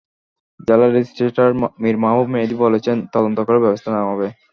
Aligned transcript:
জেলা 0.59 0.87
রেজিস্ট্রার 0.87 1.51
মীর 1.81 1.95
মাহবুব 2.03 2.27
মেহেদি 2.33 2.55
বলেছেন, 2.63 2.97
তদন্ত 3.13 3.37
করে 3.47 3.59
ব্যবস্থা 3.65 3.89
নেওয়া 3.91 4.11
হবে। 4.11 4.27